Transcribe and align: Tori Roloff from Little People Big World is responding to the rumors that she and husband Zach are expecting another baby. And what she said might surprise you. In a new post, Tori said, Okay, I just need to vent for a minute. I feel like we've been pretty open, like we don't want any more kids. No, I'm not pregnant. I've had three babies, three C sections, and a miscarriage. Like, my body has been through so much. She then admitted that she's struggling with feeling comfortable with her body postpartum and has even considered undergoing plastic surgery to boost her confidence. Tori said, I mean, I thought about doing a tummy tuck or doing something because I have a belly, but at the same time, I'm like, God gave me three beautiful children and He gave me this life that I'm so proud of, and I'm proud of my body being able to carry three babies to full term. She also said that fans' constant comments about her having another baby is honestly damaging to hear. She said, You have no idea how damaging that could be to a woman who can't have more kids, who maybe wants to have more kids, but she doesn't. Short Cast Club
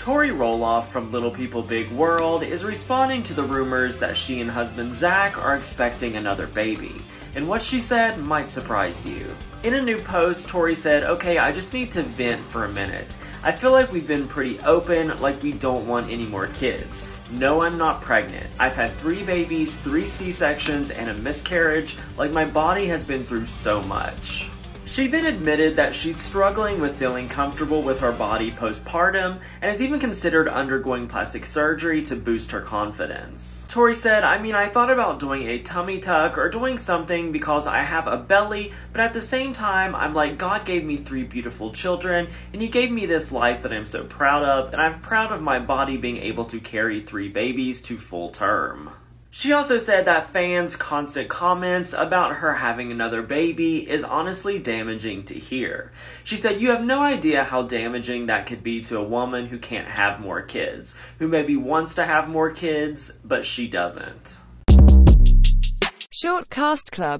Tori 0.00 0.30
Roloff 0.30 0.86
from 0.86 1.12
Little 1.12 1.30
People 1.30 1.62
Big 1.62 1.90
World 1.90 2.42
is 2.42 2.64
responding 2.64 3.22
to 3.24 3.34
the 3.34 3.42
rumors 3.42 3.98
that 3.98 4.16
she 4.16 4.40
and 4.40 4.50
husband 4.50 4.94
Zach 4.94 5.36
are 5.36 5.54
expecting 5.54 6.16
another 6.16 6.46
baby. 6.46 7.04
And 7.34 7.46
what 7.46 7.60
she 7.60 7.78
said 7.78 8.16
might 8.16 8.48
surprise 8.48 9.04
you. 9.04 9.36
In 9.62 9.74
a 9.74 9.82
new 9.82 9.98
post, 9.98 10.48
Tori 10.48 10.74
said, 10.74 11.04
Okay, 11.04 11.36
I 11.36 11.52
just 11.52 11.74
need 11.74 11.90
to 11.90 12.02
vent 12.02 12.40
for 12.40 12.64
a 12.64 12.72
minute. 12.72 13.14
I 13.42 13.52
feel 13.52 13.72
like 13.72 13.92
we've 13.92 14.08
been 14.08 14.26
pretty 14.26 14.58
open, 14.60 15.14
like 15.20 15.42
we 15.42 15.52
don't 15.52 15.86
want 15.86 16.10
any 16.10 16.24
more 16.24 16.46
kids. 16.46 17.04
No, 17.30 17.60
I'm 17.60 17.76
not 17.76 18.00
pregnant. 18.00 18.46
I've 18.58 18.74
had 18.74 18.92
three 18.92 19.22
babies, 19.22 19.74
three 19.74 20.06
C 20.06 20.32
sections, 20.32 20.90
and 20.90 21.10
a 21.10 21.14
miscarriage. 21.14 21.98
Like, 22.16 22.32
my 22.32 22.46
body 22.46 22.86
has 22.86 23.04
been 23.04 23.22
through 23.22 23.44
so 23.44 23.82
much. 23.82 24.48
She 24.90 25.06
then 25.06 25.24
admitted 25.24 25.76
that 25.76 25.94
she's 25.94 26.20
struggling 26.20 26.80
with 26.80 26.98
feeling 26.98 27.28
comfortable 27.28 27.80
with 27.80 28.00
her 28.00 28.10
body 28.10 28.50
postpartum 28.50 29.38
and 29.62 29.70
has 29.70 29.80
even 29.80 30.00
considered 30.00 30.48
undergoing 30.48 31.06
plastic 31.06 31.44
surgery 31.44 32.02
to 32.02 32.16
boost 32.16 32.50
her 32.50 32.60
confidence. 32.60 33.68
Tori 33.70 33.94
said, 33.94 34.24
I 34.24 34.42
mean, 34.42 34.56
I 34.56 34.68
thought 34.68 34.90
about 34.90 35.20
doing 35.20 35.46
a 35.46 35.60
tummy 35.60 36.00
tuck 36.00 36.36
or 36.36 36.48
doing 36.48 36.76
something 36.76 37.30
because 37.30 37.68
I 37.68 37.82
have 37.82 38.08
a 38.08 38.16
belly, 38.16 38.72
but 38.90 39.00
at 39.00 39.12
the 39.12 39.20
same 39.20 39.52
time, 39.52 39.94
I'm 39.94 40.12
like, 40.12 40.38
God 40.38 40.64
gave 40.64 40.84
me 40.84 40.96
three 40.96 41.22
beautiful 41.22 41.70
children 41.70 42.26
and 42.52 42.60
He 42.60 42.66
gave 42.66 42.90
me 42.90 43.06
this 43.06 43.30
life 43.30 43.62
that 43.62 43.72
I'm 43.72 43.86
so 43.86 44.02
proud 44.02 44.42
of, 44.42 44.72
and 44.72 44.82
I'm 44.82 45.00
proud 45.00 45.30
of 45.30 45.40
my 45.40 45.60
body 45.60 45.98
being 45.98 46.16
able 46.16 46.46
to 46.46 46.58
carry 46.58 47.00
three 47.00 47.28
babies 47.28 47.80
to 47.82 47.96
full 47.96 48.30
term. 48.30 48.90
She 49.32 49.52
also 49.52 49.78
said 49.78 50.06
that 50.06 50.26
fans' 50.26 50.74
constant 50.74 51.28
comments 51.28 51.92
about 51.92 52.36
her 52.36 52.54
having 52.54 52.90
another 52.90 53.22
baby 53.22 53.88
is 53.88 54.02
honestly 54.02 54.58
damaging 54.58 55.22
to 55.24 55.34
hear. 55.34 55.92
She 56.24 56.36
said, 56.36 56.60
You 56.60 56.70
have 56.70 56.82
no 56.84 57.02
idea 57.02 57.44
how 57.44 57.62
damaging 57.62 58.26
that 58.26 58.46
could 58.46 58.64
be 58.64 58.80
to 58.82 58.98
a 58.98 59.04
woman 59.04 59.46
who 59.46 59.58
can't 59.58 59.86
have 59.86 60.18
more 60.18 60.42
kids, 60.42 60.98
who 61.20 61.28
maybe 61.28 61.56
wants 61.56 61.94
to 61.94 62.06
have 62.06 62.28
more 62.28 62.50
kids, 62.50 63.20
but 63.24 63.46
she 63.46 63.68
doesn't. 63.68 64.40
Short 66.12 66.50
Cast 66.50 66.92
Club 66.92 67.18